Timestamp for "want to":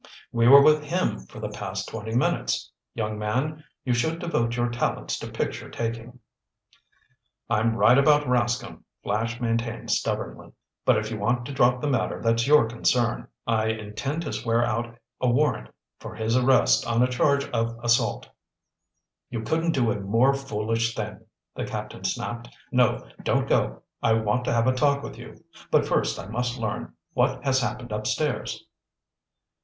11.19-11.51, 24.13-24.51